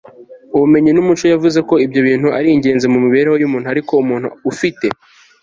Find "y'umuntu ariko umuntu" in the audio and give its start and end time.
3.37-4.27